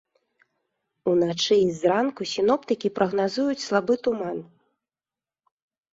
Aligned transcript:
Уначы 1.11 1.55
і 1.65 1.67
зранку 1.81 2.21
сіноптыкі 2.33 2.93
прагназуюць 2.97 3.65
слабы 3.67 3.93
туман. 4.09 4.37